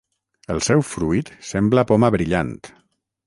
[0.53, 2.57] El seu fruit sembla poma brillant.